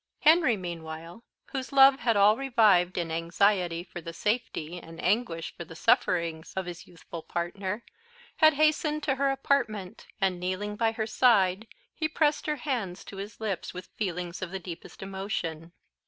Henry, 0.21 0.57
meanwhile, 0.57 1.23
whose 1.51 1.71
love 1.71 1.99
had 1.99 2.17
all 2.17 2.35
revived 2.35 2.97
in 2.97 3.11
anxiety 3.11 3.83
for 3.83 4.01
the 4.01 4.13
safety, 4.13 4.79
and 4.79 4.99
anguish 5.03 5.53
for 5.55 5.63
the 5.63 5.75
sufferings 5.75 6.53
of 6.55 6.65
his 6.65 6.87
youthful 6.87 7.21
partner, 7.21 7.83
had 8.37 8.55
hastened 8.55 9.03
to 9.03 9.13
her 9.13 9.29
apartment, 9.29 10.07
and, 10.19 10.39
kneeling 10.39 10.75
by 10.75 10.91
her 10.91 11.05
side, 11.05 11.67
he 11.93 12.07
pressed 12.09 12.47
her 12.47 12.55
hands 12.55 13.03
to 13.05 13.17
his 13.17 13.39
lips 13.39 13.75
with 13.75 13.89
feelings 13.95 14.41
of 14.41 14.49
the 14.49 14.57
deepest 14.57 15.03
emotion. 15.03 15.71